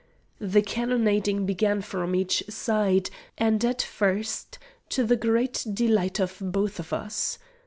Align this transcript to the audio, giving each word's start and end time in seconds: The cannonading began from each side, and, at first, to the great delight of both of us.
The 0.39 0.63
cannonading 0.63 1.45
began 1.45 1.81
from 1.83 2.15
each 2.15 2.43
side, 2.49 3.11
and, 3.37 3.63
at 3.63 3.83
first, 3.83 4.57
to 4.89 5.03
the 5.03 5.15
great 5.15 5.63
delight 5.71 6.19
of 6.19 6.37
both 6.41 6.79
of 6.79 6.91
us. 6.91 7.37